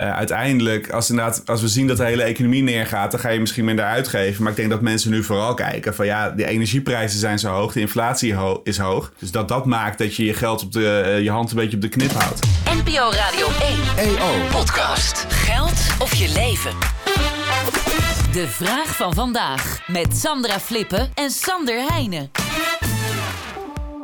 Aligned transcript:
Uh, 0.00 0.16
uiteindelijk, 0.16 0.90
als, 0.90 1.10
inderdaad, 1.10 1.42
als 1.46 1.60
we 1.60 1.68
zien 1.68 1.86
dat 1.86 1.96
de 1.96 2.04
hele 2.04 2.22
economie 2.22 2.62
neergaat, 2.62 3.10
dan 3.10 3.20
ga 3.20 3.28
je 3.28 3.40
misschien 3.40 3.64
minder 3.64 3.84
uitgeven. 3.84 4.42
Maar 4.42 4.50
ik 4.50 4.56
denk 4.56 4.70
dat 4.70 4.80
mensen 4.80 5.10
nu 5.10 5.22
vooral 5.22 5.54
kijken 5.54 5.94
van 5.94 6.06
ja, 6.06 6.30
de 6.30 6.46
energieprijzen 6.46 7.18
zijn 7.18 7.38
zo 7.38 7.50
hoog, 7.50 7.72
de 7.72 7.80
inflatie 7.80 8.34
ho 8.34 8.60
is 8.64 8.78
hoog. 8.78 9.12
Dus 9.18 9.30
dat 9.30 9.48
dat 9.48 9.66
maakt 9.66 9.98
dat 9.98 10.16
je 10.16 10.24
je 10.24 10.34
geld 10.34 10.62
op 10.62 10.72
de, 10.72 11.04
uh, 11.06 11.22
je 11.22 11.30
hand 11.30 11.50
een 11.50 11.56
beetje 11.56 11.76
op 11.76 11.82
de 11.82 11.88
knip 11.88 12.10
houdt. 12.10 12.40
NPO 12.64 13.10
Radio 13.10 13.46
1 13.96 14.08
EO 14.16 14.34
Podcast. 14.50 15.26
Geld 15.28 15.78
of 15.98 16.14
je 16.14 16.28
leven. 16.28 16.72
De 18.32 18.46
vraag 18.48 18.96
van 18.96 19.14
vandaag 19.14 19.80
met 19.86 20.16
Sandra 20.16 20.60
Flippen 20.60 21.10
en 21.14 21.30
Sander 21.30 21.84
Heijnen. 21.88 22.30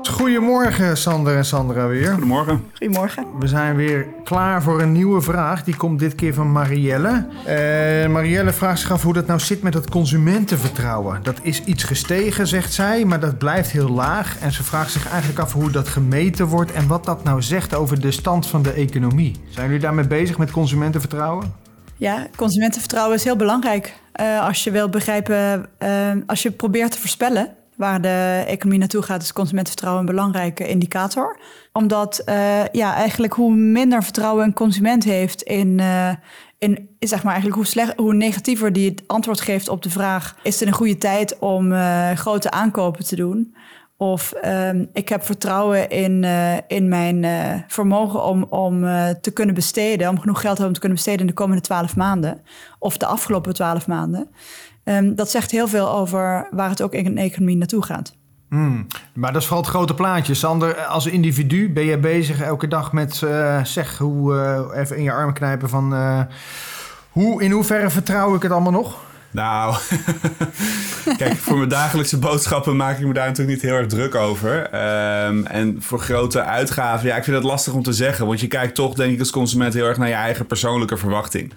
Goedemorgen 0.08 0.96
Sander 0.96 1.36
en 1.36 1.44
Sandra 1.44 1.86
weer. 1.86 2.10
Goedemorgen. 2.10 2.64
Goedemorgen. 2.72 3.26
We 3.38 3.48
zijn 3.48 3.76
weer 3.76 4.06
klaar 4.24 4.62
voor 4.62 4.80
een 4.80 4.92
nieuwe 4.92 5.20
vraag. 5.20 5.64
Die 5.64 5.76
komt 5.76 5.98
dit 5.98 6.14
keer 6.14 6.34
van 6.34 6.52
Marielle. 6.52 7.26
Uh, 7.46 8.12
Marielle 8.12 8.52
vraagt 8.52 8.80
zich 8.80 8.90
af 8.90 9.02
hoe 9.02 9.12
dat 9.12 9.26
nou 9.26 9.40
zit 9.40 9.62
met 9.62 9.74
het 9.74 9.90
consumentenvertrouwen. 9.90 11.22
Dat 11.22 11.36
is 11.42 11.64
iets 11.64 11.84
gestegen, 11.84 12.46
zegt 12.46 12.72
zij, 12.72 13.04
maar 13.04 13.20
dat 13.20 13.38
blijft 13.38 13.70
heel 13.70 13.88
laag. 13.88 14.38
En 14.40 14.52
ze 14.52 14.62
vraagt 14.62 14.90
zich 14.90 15.08
eigenlijk 15.08 15.38
af 15.38 15.52
hoe 15.52 15.70
dat 15.70 15.88
gemeten 15.88 16.46
wordt 16.46 16.72
en 16.72 16.86
wat 16.86 17.04
dat 17.04 17.24
nou 17.24 17.42
zegt 17.42 17.74
over 17.74 18.00
de 18.00 18.10
stand 18.10 18.46
van 18.46 18.62
de 18.62 18.72
economie. 18.72 19.36
Zijn 19.48 19.66
jullie 19.66 19.82
daarmee 19.82 20.06
bezig 20.06 20.38
met 20.38 20.50
consumentenvertrouwen? 20.50 21.54
Ja, 21.96 22.26
consumentenvertrouwen 22.36 23.16
is 23.16 23.24
heel 23.24 23.36
belangrijk. 23.36 23.94
Uh, 24.20 24.46
als 24.46 24.64
je 24.64 24.70
wil 24.70 24.88
begrijpen, 24.88 25.66
uh, 25.78 26.12
als 26.26 26.42
je 26.42 26.50
probeert 26.50 26.92
te 26.92 26.98
voorspellen 26.98 27.48
waar 27.76 28.00
de 28.00 28.44
economie 28.46 28.78
naartoe 28.78 29.02
gaat, 29.02 29.22
is 29.22 29.32
consumentenvertrouwen 29.32 30.06
een 30.06 30.14
belangrijke 30.14 30.68
indicator. 30.68 31.38
Omdat 31.72 32.22
uh, 32.26 32.66
ja, 32.72 32.94
eigenlijk 32.94 33.32
hoe 33.32 33.54
minder 33.54 34.02
vertrouwen 34.02 34.44
een 34.44 34.52
consument 34.52 35.04
heeft 35.04 35.42
in, 35.42 35.78
uh, 35.78 36.12
in 36.58 36.88
zeg 36.98 37.22
maar 37.22 37.32
eigenlijk 37.32 37.62
hoe, 37.62 37.70
slecht, 37.70 37.96
hoe 37.96 38.14
negatiever 38.14 38.72
die 38.72 38.90
het 38.90 39.02
antwoord 39.06 39.40
geeft 39.40 39.68
op 39.68 39.82
de 39.82 39.90
vraag: 39.90 40.36
is 40.42 40.60
het 40.60 40.68
een 40.68 40.74
goede 40.74 40.98
tijd 40.98 41.38
om 41.38 41.72
uh, 41.72 42.10
grote 42.10 42.50
aankopen 42.50 43.04
te 43.04 43.16
doen? 43.16 43.54
Of 44.04 44.32
um, 44.44 44.88
ik 44.92 45.08
heb 45.08 45.24
vertrouwen 45.24 45.88
in, 45.88 46.24
in 46.66 46.88
mijn 46.88 47.24
vermogen 47.68 48.24
om, 48.24 48.42
om 48.42 48.80
te 49.20 49.30
kunnen 49.32 49.54
besteden, 49.54 50.08
om 50.08 50.20
genoeg 50.20 50.40
geld 50.40 50.56
te 50.56 50.62
hebben 50.62 50.66
om 50.66 50.72
te 50.72 50.80
kunnen 50.80 50.96
besteden 50.96 51.20
in 51.20 51.26
de 51.26 51.32
komende 51.32 51.62
twaalf 51.62 51.96
maanden. 51.96 52.40
Of 52.78 52.96
de 52.96 53.06
afgelopen 53.06 53.54
twaalf 53.54 53.86
maanden. 53.86 54.28
Um, 54.84 55.14
dat 55.14 55.30
zegt 55.30 55.50
heel 55.50 55.68
veel 55.68 55.90
over 55.90 56.48
waar 56.50 56.68
het 56.68 56.82
ook 56.82 56.92
in 56.92 57.06
een 57.06 57.18
economie 57.18 57.56
naartoe 57.56 57.84
gaat. 57.84 58.14
Hmm. 58.48 58.86
Maar 59.14 59.32
dat 59.32 59.40
is 59.40 59.46
vooral 59.48 59.64
het 59.64 59.74
grote 59.74 59.94
plaatje. 59.94 60.34
Sander, 60.34 60.74
als 60.74 61.06
individu 61.06 61.72
ben 61.72 61.84
je 61.84 61.98
bezig 61.98 62.42
elke 62.42 62.68
dag 62.68 62.92
met, 62.92 63.22
zeg, 63.62 63.98
hoe, 63.98 64.70
even 64.74 64.96
in 64.96 65.02
je 65.02 65.12
armen 65.12 65.34
knijpen 65.34 65.68
van... 65.68 65.94
Hoe, 67.10 67.42
in 67.42 67.50
hoeverre 67.50 67.90
vertrouw 67.90 68.34
ik 68.34 68.42
het 68.42 68.52
allemaal 68.52 68.72
nog? 68.72 68.96
Nou, 69.34 69.76
kijk, 71.16 71.36
voor 71.36 71.56
mijn 71.56 71.68
dagelijkse 71.68 72.18
boodschappen 72.18 72.76
maak 72.76 72.98
ik 72.98 73.06
me 73.06 73.12
daar 73.12 73.26
natuurlijk 73.26 73.56
niet 73.56 73.70
heel 73.70 73.78
erg 73.78 73.86
druk 73.86 74.14
over. 74.14 74.56
Um, 75.26 75.46
en 75.46 75.76
voor 75.80 76.00
grote 76.00 76.42
uitgaven, 76.42 77.08
ja, 77.08 77.16
ik 77.16 77.24
vind 77.24 77.36
dat 77.36 77.44
lastig 77.44 77.72
om 77.72 77.82
te 77.82 77.92
zeggen. 77.92 78.26
Want 78.26 78.40
je 78.40 78.46
kijkt 78.46 78.74
toch, 78.74 78.94
denk 78.94 79.12
ik, 79.12 79.18
als 79.18 79.30
consument 79.30 79.74
heel 79.74 79.86
erg 79.86 79.98
naar 79.98 80.08
je 80.08 80.14
eigen 80.14 80.46
persoonlijke 80.46 80.96
verwachting. 80.96 81.52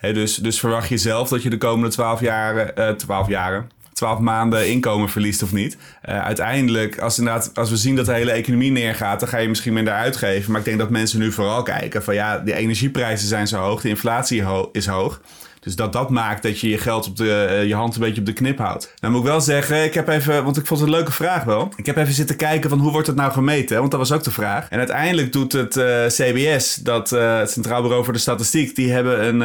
Dus, 0.00 0.34
dus 0.34 0.60
verwacht 0.60 0.88
je 0.88 0.96
zelf 0.96 1.28
dat 1.28 1.42
je 1.42 1.50
de 1.50 1.58
komende 1.58 1.88
12 1.88 2.20
jaren, 2.20 2.72
uh, 2.78 2.90
12 2.90 3.28
jaren, 3.28 3.70
12 3.92 4.18
maanden 4.18 4.68
inkomen 4.68 5.08
verliest 5.08 5.42
of 5.42 5.52
niet. 5.52 5.76
Uh, 6.08 6.24
uiteindelijk, 6.24 6.98
als, 6.98 7.18
inderdaad, 7.18 7.50
als 7.54 7.70
we 7.70 7.76
zien 7.76 7.96
dat 7.96 8.06
de 8.06 8.12
hele 8.12 8.32
economie 8.32 8.70
neergaat, 8.70 9.20
dan 9.20 9.28
ga 9.28 9.38
je 9.38 9.48
misschien 9.48 9.72
minder 9.72 9.94
uitgeven. 9.94 10.50
Maar 10.50 10.60
ik 10.60 10.66
denk 10.66 10.78
dat 10.78 10.90
mensen 10.90 11.18
nu 11.18 11.32
vooral 11.32 11.62
kijken 11.62 12.02
van 12.02 12.14
ja, 12.14 12.38
de 12.38 12.54
energieprijzen 12.54 13.28
zijn 13.28 13.48
zo 13.48 13.58
hoog, 13.58 13.80
de 13.80 13.88
inflatie 13.88 14.44
is 14.72 14.86
hoog. 14.86 15.20
Dus 15.60 15.76
dat 15.76 15.92
dat 15.92 16.10
maakt 16.10 16.42
dat 16.42 16.60
je 16.60 16.68
je 16.68 16.78
geld 16.78 17.06
op 17.06 17.16
de, 17.16 17.48
uh, 17.50 17.66
je 17.66 17.74
hand 17.74 17.94
een 17.94 18.00
beetje 18.00 18.20
op 18.20 18.26
de 18.26 18.32
knip 18.32 18.58
houdt. 18.58 18.94
Nou 19.00 19.12
moet 19.12 19.22
ik 19.22 19.28
wel 19.28 19.40
zeggen, 19.40 19.84
ik 19.84 19.94
heb 19.94 20.08
even, 20.08 20.44
want 20.44 20.56
ik 20.56 20.66
vond 20.66 20.80
het 20.80 20.88
een 20.88 20.94
leuke 20.94 21.12
vraag 21.12 21.44
wel. 21.44 21.72
Ik 21.76 21.86
heb 21.86 21.96
even 21.96 22.14
zitten 22.14 22.36
kijken 22.36 22.70
van 22.70 22.78
hoe 22.78 22.92
wordt 22.92 23.06
het 23.06 23.16
nou 23.16 23.32
gemeten, 23.32 23.78
want 23.78 23.90
dat 23.90 24.00
was 24.00 24.12
ook 24.12 24.22
de 24.22 24.30
vraag. 24.30 24.68
En 24.68 24.78
uiteindelijk 24.78 25.32
doet 25.32 25.52
het 25.52 25.76
uh, 25.76 26.06
CBS, 26.06 26.74
dat 26.74 27.12
uh, 27.12 27.38
het 27.38 27.50
Centraal 27.50 27.82
Bureau 27.82 28.04
voor 28.04 28.12
de 28.12 28.18
Statistiek, 28.18 28.74
die 28.74 28.92
hebben 28.92 29.26
een, 29.26 29.40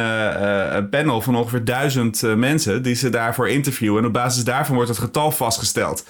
een 0.76 0.88
panel 0.88 1.20
van 1.20 1.36
ongeveer 1.36 1.64
duizend 1.64 2.22
mensen 2.36 2.82
die 2.82 2.94
ze 2.94 3.10
daarvoor 3.10 3.48
interviewen. 3.48 4.00
En 4.00 4.06
op 4.06 4.12
basis 4.12 4.44
daarvan 4.44 4.74
wordt 4.74 4.90
het 4.90 4.98
getal 4.98 5.30
vastgesteld. 5.30 6.04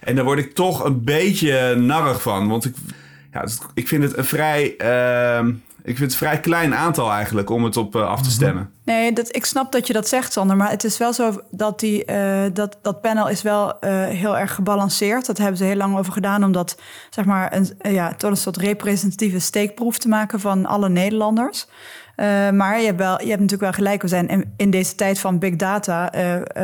En 0.00 0.14
daar 0.14 0.24
word 0.24 0.38
ik 0.38 0.54
toch 0.54 0.84
een 0.84 1.04
beetje 1.04 1.74
narrig 1.74 2.22
van, 2.22 2.48
want 2.48 2.64
ik, 2.64 2.74
ja, 3.32 3.44
ik 3.74 3.88
vind 3.88 4.02
het 4.02 4.16
een 4.16 4.24
vrij 4.24 4.76
ehm, 4.76 5.52
ik 5.86 5.96
vind 5.96 6.12
het 6.12 6.20
een 6.20 6.26
vrij 6.26 6.40
klein 6.40 6.74
aantal 6.74 7.10
eigenlijk 7.10 7.50
om 7.50 7.64
het 7.64 7.76
op 7.76 7.96
uh, 7.96 8.08
af 8.08 8.22
te 8.22 8.30
stemmen. 8.30 8.70
Nee, 8.84 9.12
dat, 9.12 9.36
ik 9.36 9.44
snap 9.44 9.72
dat 9.72 9.86
je 9.86 9.92
dat 9.92 10.08
zegt, 10.08 10.32
Sander. 10.32 10.56
Maar 10.56 10.70
het 10.70 10.84
is 10.84 10.98
wel 10.98 11.12
zo 11.12 11.40
dat 11.50 11.80
die, 11.80 12.10
uh, 12.10 12.42
dat, 12.52 12.78
dat 12.82 13.00
panel 13.00 13.28
is 13.28 13.42
wel 13.42 13.68
uh, 13.68 14.04
heel 14.04 14.38
erg 14.38 14.54
gebalanceerd. 14.54 15.26
Dat 15.26 15.38
hebben 15.38 15.56
ze 15.56 15.64
heel 15.64 15.76
lang 15.76 15.96
over 15.98 16.12
gedaan. 16.12 16.44
Om 16.44 16.52
dat, 16.52 16.80
zeg 17.10 17.24
maar, 17.24 17.56
een, 17.56 17.92
ja, 17.92 18.14
tot 18.14 18.30
een 18.30 18.36
soort 18.36 18.56
representatieve 18.56 19.38
steekproef 19.38 19.98
te 19.98 20.08
maken 20.08 20.40
van 20.40 20.66
alle 20.66 20.88
Nederlanders. 20.88 21.66
maar 22.52 22.80
je 22.80 22.86
hebt, 22.86 22.98
wel, 22.98 23.20
je 23.20 23.28
hebt 23.28 23.40
natuurlijk 23.40 23.60
wel 23.60 23.72
gelijk. 23.72 24.02
We 24.02 24.08
zijn 24.08 24.28
in, 24.28 24.54
in 24.56 24.70
deze 24.70 24.94
tijd 24.94 25.18
van 25.18 25.38
big 25.38 25.56
data 25.56 26.10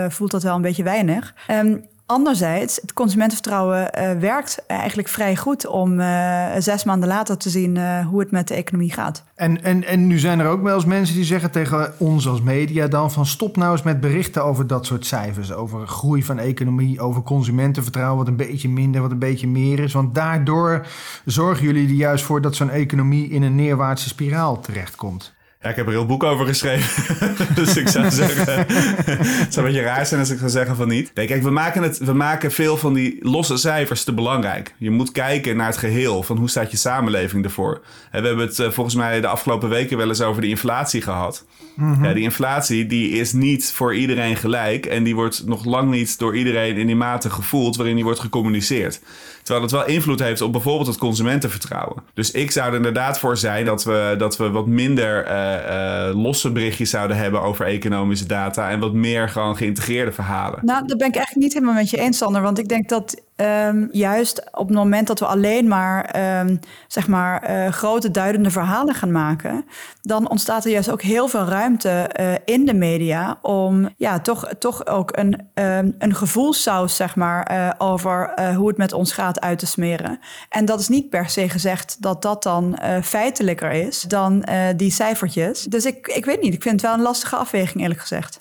voelt 0.09 0.31
dat 0.31 0.43
wel 0.43 0.55
een 0.55 0.63
beetje 0.63 0.83
weinig. 0.83 1.35
Um, 1.51 1.91
Anderzijds, 2.13 2.79
het 2.81 2.93
consumentenvertrouwen 2.93 3.91
uh, 3.99 4.11
werkt 4.21 4.67
eigenlijk 4.67 5.09
vrij 5.09 5.37
goed 5.37 5.67
om 5.67 6.01
uh, 6.01 6.47
zes 6.59 6.85
maanden 6.85 7.09
later 7.09 7.37
te 7.37 7.51
zien 7.51 7.77
uh, 7.77 8.07
hoe 8.07 8.21
het 8.21 8.31
met 8.31 8.49
de 8.49 8.55
economie 8.55 8.93
gaat. 8.93 9.25
En, 9.35 9.63
en, 9.63 9.85
en 9.85 10.07
nu 10.07 10.19
zijn 10.19 10.41
er 10.41 10.49
ook 10.49 10.63
wel 10.63 10.75
eens 10.75 10.85
mensen 10.85 11.15
die 11.15 11.25
zeggen 11.25 11.51
tegen 11.51 11.93
ons 11.99 12.29
als 12.29 12.41
media 12.41 12.87
dan 12.87 13.11
van 13.11 13.27
stop 13.27 13.57
nou 13.57 13.73
eens 13.73 13.83
met 13.83 14.01
berichten 14.01 14.45
over 14.45 14.67
dat 14.67 14.87
soort 14.87 15.07
cijfers. 15.07 15.53
Over 15.53 15.87
groei 15.87 16.25
van 16.25 16.39
economie, 16.39 17.01
over 17.01 17.23
consumentenvertrouwen 17.23 18.19
wat 18.19 18.29
een 18.29 18.37
beetje 18.37 18.69
minder, 18.69 19.01
wat 19.01 19.11
een 19.11 19.19
beetje 19.19 19.49
meer 19.49 19.79
is. 19.79 19.93
Want 19.93 20.15
daardoor 20.15 20.87
zorgen 21.25 21.65
jullie 21.65 21.89
er 21.89 21.95
juist 21.95 22.25
voor 22.25 22.41
dat 22.41 22.57
zo'n 22.57 22.71
economie 22.71 23.29
in 23.29 23.43
een 23.43 23.55
neerwaartse 23.55 24.09
spiraal 24.09 24.61
terechtkomt. 24.61 25.35
Ja, 25.63 25.69
ik 25.69 25.77
heb 25.77 25.87
er 25.87 25.93
heel 25.93 26.07
boek 26.07 26.23
over 26.23 26.47
geschreven. 26.47 27.17
dus 27.55 27.77
ik 27.77 27.89
zou 27.89 28.11
zeggen, 28.11 28.59
het 29.43 29.55
zou 29.55 29.67
een 29.67 29.73
beetje 29.73 29.87
raar 29.89 30.07
zijn 30.07 30.21
als 30.21 30.31
ik 30.31 30.39
zou 30.39 30.51
zeggen 30.51 30.77
van 30.77 30.89
niet. 30.89 31.11
Nee, 31.15 31.27
kijk, 31.27 31.43
we 31.43 31.51
maken, 31.51 31.83
het, 31.83 31.99
we 31.99 32.13
maken 32.13 32.53
veel 32.53 32.77
van 32.77 32.95
die 32.95 33.19
losse 33.21 33.57
cijfers 33.57 34.05
te 34.05 34.13
belangrijk. 34.13 34.75
Je 34.79 34.91
moet 34.91 35.13
kijken 35.13 35.57
naar 35.57 35.67
het 35.67 35.77
geheel 35.77 36.23
van 36.23 36.37
hoe 36.37 36.51
staat 36.51 36.71
je 36.71 36.77
samenleving 36.77 37.45
ervoor. 37.45 37.81
En 38.11 38.21
we 38.23 38.29
hebben 38.29 38.47
het 38.47 38.75
volgens 38.75 38.95
mij 38.95 39.21
de 39.21 39.27
afgelopen 39.27 39.69
weken 39.69 39.97
wel 39.97 40.09
eens 40.09 40.21
over 40.21 40.43
de 40.43 40.49
inflatie 40.49 41.03
gehad. 41.03 41.45
Mm-hmm. 41.75 42.05
Ja, 42.05 42.13
die 42.13 42.23
inflatie 42.23 42.87
die 42.87 43.11
is 43.11 43.33
niet 43.33 43.73
voor 43.73 43.95
iedereen 43.95 44.37
gelijk. 44.37 44.87
En 44.87 45.03
die 45.03 45.15
wordt 45.15 45.47
nog 45.47 45.65
lang 45.65 45.91
niet 45.91 46.19
door 46.19 46.37
iedereen 46.37 46.77
in 46.77 46.87
die 46.87 46.97
mate 46.97 47.31
gevoeld 47.31 47.77
waarin 47.77 47.95
die 47.95 48.05
wordt 48.05 48.21
gecommuniceerd. 48.21 49.01
Terwijl 49.43 49.63
het 49.63 49.75
wel 49.75 49.87
invloed 49.87 50.21
heeft 50.21 50.41
op 50.41 50.53
bijvoorbeeld 50.53 50.87
het 50.87 50.99
consumentenvertrouwen. 50.99 52.03
Dus 52.15 52.31
ik 52.31 52.51
zou 52.51 52.69
er 52.69 52.77
inderdaad 52.77 53.19
voor 53.19 53.37
zijn 53.37 53.65
dat 53.65 53.85
we, 53.85 54.15
dat 54.19 54.37
we 54.37 54.51
wat 54.51 54.67
minder 54.67 55.27
uh, 55.27 55.52
uh, 55.53 56.23
losse 56.23 56.51
berichtjes 56.53 56.91
zouden 56.91 57.17
hebben 57.17 57.43
over 57.43 57.67
economische 57.67 58.27
data. 58.27 58.71
En 58.71 58.81
wat 58.81 58.93
meer 58.93 59.29
gewoon 59.29 59.57
geïntegreerde 59.57 60.13
verhalen. 60.13 60.59
Nou, 60.63 60.87
dat 60.87 60.99
ben 60.99 61.09
ik 61.09 61.15
eigenlijk 61.15 61.47
niet 61.47 61.55
helemaal 61.55 61.75
met 61.75 61.91
je 61.91 61.99
eens, 61.99 62.19
Sander. 62.19 62.43
Want 62.43 62.59
ik 62.59 62.69
denk 62.69 62.89
dat 62.89 63.23
um, 63.37 63.89
juist 63.93 64.51
op 64.53 64.69
het 64.69 64.77
moment 64.77 65.07
dat 65.07 65.19
we 65.19 65.27
alleen 65.27 65.69
maar, 65.69 66.17
um, 66.41 66.61
zeg 66.87 67.09
maar 67.09 67.51
uh, 67.51 67.69
grote 67.69 68.11
duidende 68.11 68.51
verhalen 68.51 68.95
gaan 68.95 69.13
maken, 69.13 69.65
dan 70.03 70.31
ontstaat 70.31 70.65
er 70.65 70.71
juist 70.71 70.91
ook 70.91 71.03
heel 71.03 71.29
veel 71.29 71.45
ruimte 71.45 72.11
uh, 72.21 72.33
in 72.45 72.67
de 72.67 72.75
media 72.75 73.39
om 73.43 73.89
ja, 73.97 74.21
toch, 74.21 74.49
toch 74.59 74.87
ook 74.87 75.17
een, 75.17 75.51
um, 75.55 75.95
een 75.99 76.15
gevoelssaus 76.15 76.97
zeg 76.97 77.17
maar, 77.17 77.53
uh, 77.53 77.71
over 77.79 78.35
hoe 78.55 78.69
het 78.69 78.77
met 78.77 78.93
ons 78.93 79.13
gaat 79.13 79.41
uit 79.41 79.59
te 79.59 79.67
smeren. 79.67 80.19
En 80.49 80.65
dat 80.65 80.81
is 80.81 80.89
niet 80.89 81.11
per 81.11 81.29
se 81.29 81.49
gezegd 81.49 81.97
dat 82.03 82.23
dat 82.23 82.43
dan 82.43 82.79
feitelijker 83.03 83.71
is 83.71 84.03
dan 84.03 84.45
die 84.77 84.91
cijfertjes. 84.91 85.63
Dus 85.63 85.85
ik, 85.85 86.07
ik 86.07 86.25
weet 86.25 86.43
niet, 86.43 86.55
ik 86.55 86.63
vind 86.63 86.81
het 86.81 86.91
wel 86.91 86.99
een 86.99 87.05
lastige 87.05 87.37
afweging 87.37 87.83
eerlijk 87.83 88.01
gezegd. 88.01 88.41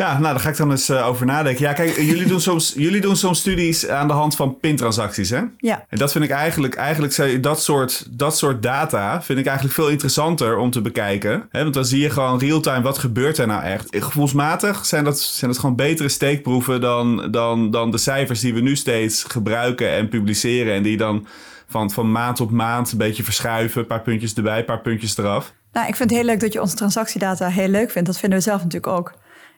Ja, 0.00 0.18
nou, 0.18 0.22
daar 0.22 0.40
ga 0.40 0.48
ik 0.48 0.56
dan 0.56 0.70
eens 0.70 0.90
uh, 0.90 1.06
over 1.06 1.26
nadenken. 1.26 1.64
Ja, 1.64 1.72
kijk, 1.72 1.96
jullie 1.96 2.26
doen, 2.26 2.40
soms, 2.40 2.72
jullie 2.86 3.00
doen 3.00 3.16
soms 3.16 3.38
studies 3.38 3.88
aan 3.88 4.06
de 4.06 4.12
hand 4.12 4.36
van 4.36 4.58
pintransacties, 4.60 5.30
hè? 5.30 5.40
Ja. 5.58 5.84
En 5.88 5.98
dat 5.98 6.12
vind 6.12 6.24
ik 6.24 6.30
eigenlijk, 6.30 6.74
eigenlijk 6.74 7.42
dat 7.42 7.62
soort, 7.62 8.06
dat 8.18 8.38
soort 8.38 8.62
data 8.62 9.22
vind 9.22 9.38
ik 9.38 9.46
eigenlijk 9.46 9.76
veel 9.76 9.88
interessanter 9.88 10.56
om 10.56 10.70
te 10.70 10.80
bekijken. 10.80 11.46
Hè? 11.50 11.62
Want 11.62 11.74
dan 11.74 11.84
zie 11.84 12.00
je 12.00 12.10
gewoon 12.10 12.38
real-time 12.38 12.82
wat 12.82 12.98
gebeurt 12.98 13.38
er 13.38 13.46
nou 13.46 13.62
echt. 13.62 13.86
Gevoelsmatig 13.90 14.86
zijn 14.86 15.04
dat, 15.04 15.20
zijn 15.20 15.50
dat 15.50 15.60
gewoon 15.60 15.76
betere 15.76 16.08
steekproeven 16.08 16.80
dan, 16.80 17.30
dan, 17.30 17.70
dan 17.70 17.90
de 17.90 17.98
cijfers 17.98 18.40
die 18.40 18.54
we 18.54 18.60
nu 18.60 18.76
steeds 18.76 19.24
gebruiken 19.24 19.90
en 19.90 20.08
publiceren. 20.08 20.74
En 20.74 20.82
die 20.82 20.96
dan 20.96 21.26
van, 21.66 21.90
van 21.90 22.12
maand 22.12 22.40
op 22.40 22.50
maand 22.50 22.92
een 22.92 22.98
beetje 22.98 23.24
verschuiven. 23.24 23.80
Een 23.80 23.86
paar 23.86 24.02
puntjes 24.02 24.34
erbij, 24.34 24.58
een 24.58 24.64
paar 24.64 24.80
puntjes 24.80 25.18
eraf. 25.18 25.52
Nou, 25.72 25.88
ik 25.88 25.96
vind 25.96 26.10
het 26.10 26.18
heel 26.18 26.28
leuk 26.28 26.40
dat 26.40 26.52
je 26.52 26.60
onze 26.60 26.76
transactiedata 26.76 27.48
heel 27.48 27.68
leuk 27.68 27.90
vindt. 27.90 28.08
Dat 28.08 28.18
vinden 28.18 28.38
we 28.38 28.44
zelf 28.44 28.62
natuurlijk 28.62 28.92
ook. 28.92 29.12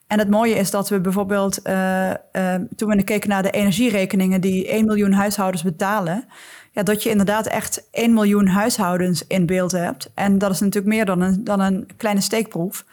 En 0.06 0.18
het 0.18 0.30
mooie 0.30 0.54
is 0.54 0.70
dat 0.70 0.88
we 0.88 1.00
bijvoorbeeld, 1.00 1.60
uh, 1.66 2.10
uh, 2.10 2.14
toen 2.76 2.88
we 2.88 3.02
keken 3.02 3.28
naar 3.28 3.42
de 3.42 3.50
energierekeningen 3.50 4.40
die 4.40 4.68
1 4.68 4.84
miljoen 4.84 5.12
huishoudens 5.12 5.62
betalen, 5.62 6.24
ja, 6.72 6.82
dat 6.82 7.02
je 7.02 7.10
inderdaad 7.10 7.46
echt 7.46 7.88
1 7.90 8.14
miljoen 8.14 8.46
huishoudens 8.46 9.26
in 9.26 9.46
beeld 9.46 9.72
hebt. 9.72 10.10
En 10.14 10.38
dat 10.38 10.50
is 10.50 10.60
natuurlijk 10.60 10.94
meer 10.94 11.04
dan 11.04 11.20
een, 11.20 11.44
dan 11.44 11.60
een 11.60 11.88
kleine 11.96 12.20
steekproef. 12.20 12.84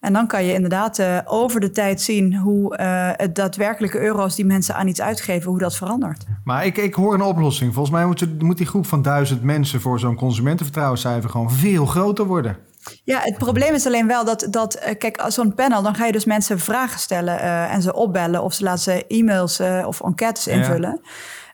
En 0.00 0.12
dan 0.12 0.26
kan 0.26 0.44
je 0.44 0.52
inderdaad 0.52 0.98
uh, 0.98 1.18
over 1.24 1.60
de 1.60 1.70
tijd 1.70 2.00
zien 2.00 2.36
hoe 2.36 2.74
het 3.16 3.34
daadwerkelijke 3.34 4.00
euro's 4.00 4.34
die 4.34 4.44
mensen 4.44 4.74
aan 4.74 4.88
iets 4.88 5.00
uitgeven, 5.00 5.50
hoe 5.50 5.58
dat 5.58 5.76
verandert. 5.76 6.24
Maar 6.44 6.66
ik, 6.66 6.76
ik 6.76 6.94
hoor 6.94 7.14
een 7.14 7.22
oplossing. 7.22 7.74
Volgens 7.74 7.94
mij 7.94 8.06
moet, 8.06 8.42
moet 8.42 8.56
die 8.56 8.66
groep 8.66 8.86
van 8.86 9.02
duizend 9.02 9.42
mensen 9.42 9.80
voor 9.80 9.98
zo'n 9.98 10.16
consumentenvertrouwenscijfer 10.16 11.30
gewoon 11.30 11.50
veel 11.50 11.86
groter 11.86 12.24
worden. 12.26 12.56
Ja, 13.04 13.20
het 13.22 13.38
probleem 13.38 13.74
is 13.74 13.86
alleen 13.86 14.06
wel 14.06 14.24
dat, 14.24 14.46
dat 14.50 14.78
kijk, 14.98 15.16
als 15.16 15.34
zo'n 15.34 15.54
panel, 15.54 15.82
dan 15.82 15.94
ga 15.94 16.06
je 16.06 16.12
dus 16.12 16.24
mensen 16.24 16.58
vragen 16.58 17.00
stellen 17.00 17.34
uh, 17.34 17.74
en 17.74 17.82
ze 17.82 17.94
opbellen 17.94 18.42
of 18.42 18.54
ze 18.54 18.62
laten 18.62 18.82
ze 18.82 19.06
e-mails 19.08 19.60
of 19.86 20.00
enquêtes 20.00 20.46
invullen. 20.46 21.00
Ja. 21.02 21.10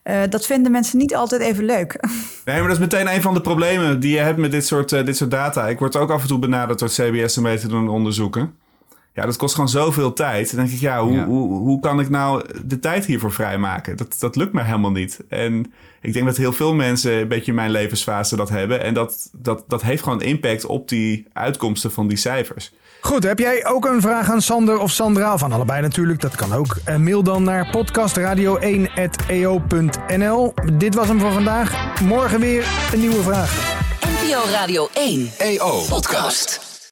Uh, 0.09 0.31
dat 0.31 0.47
vinden 0.47 0.73
mensen 0.73 0.99
niet 0.99 1.15
altijd 1.15 1.41
even 1.41 1.65
leuk. 1.65 1.97
Nee, 2.45 2.59
maar 2.59 2.69
dat 2.69 2.77
is 2.77 2.83
meteen 2.83 3.15
een 3.15 3.23
van 3.23 3.35
de 3.35 3.41
problemen 3.41 4.01
die 4.01 4.15
je 4.15 4.21
hebt 4.21 4.39
met 4.39 4.51
dit 4.51 4.67
soort, 4.67 4.89
dit 4.89 5.17
soort 5.17 5.31
data. 5.31 5.69
Ik 5.69 5.79
word 5.79 5.97
ook 5.97 6.11
af 6.11 6.23
en 6.23 6.29
toe 6.29 6.39
benaderd 6.39 6.79
door 6.79 6.89
CBS 6.89 7.37
om 7.37 7.43
mee 7.43 7.59
te 7.59 7.69
doen 7.69 7.89
onderzoeken. 7.89 8.55
Ja, 9.19 9.27
dat 9.27 9.37
kost 9.37 9.55
gewoon 9.55 9.69
zoveel 9.69 10.13
tijd. 10.13 10.51
Dan 10.51 10.61
denk 10.65 10.75
ik, 10.75 10.81
ja, 10.81 11.03
hoe, 11.03 11.13
ja. 11.13 11.25
Hoe, 11.25 11.59
hoe 11.59 11.81
kan 11.81 12.01
ik 12.01 12.09
nou 12.09 12.45
de 12.65 12.79
tijd 12.79 13.07
hiervoor 13.07 13.33
vrijmaken? 13.33 13.97
Dat, 13.97 14.17
dat 14.19 14.37
lukt 14.37 14.53
me 14.53 14.63
helemaal 14.63 14.91
niet. 14.91 15.21
En 15.29 15.73
ik 16.01 16.13
denk 16.13 16.27
dat 16.27 16.37
heel 16.37 16.53
veel 16.53 16.75
mensen 16.75 17.13
een 17.13 17.29
beetje 17.29 17.51
in 17.51 17.55
mijn 17.55 17.71
levensfase 17.71 18.37
dat 18.37 18.49
hebben. 18.49 18.83
En 18.83 18.95
dat, 18.95 19.31
dat, 19.33 19.65
dat 19.69 19.83
heeft 19.83 20.03
gewoon 20.03 20.23
impact 20.23 20.67
op 20.67 20.89
die 20.89 21.27
uitkomsten 21.33 21.93
van 21.93 22.09
die 22.09 22.17
cijfers. 22.17 22.73
Goed, 23.01 23.23
heb 23.23 23.39
jij 23.39 23.67
ook 23.67 23.85
een 23.85 24.01
vraag 24.01 24.31
aan 24.31 24.43
Sander 24.43 24.79
of 24.79 24.91
Sandra? 24.91 25.39
Van 25.39 25.53
allebei 25.53 25.83
natuurlijk, 25.83 26.21
dat 26.21 26.35
kan 26.35 26.53
ook. 26.53 26.77
Uh, 26.89 26.97
mail 26.97 27.23
dan 27.23 27.43
naar 27.43 27.77
podcastradio1.eo.nl. 27.77 30.55
Dit 30.73 30.95
was 30.95 31.09
hem 31.09 31.21
voor 31.21 31.33
vandaag. 31.33 32.01
Morgen 32.03 32.41
weer 32.41 32.67
een 32.93 33.01
nieuwe 33.01 33.23
vraag. 33.23 33.77
NPO 34.01 34.51
Radio 34.51 34.89
1 34.95 35.31
EO 35.39 35.85
Podcast. 35.89 36.68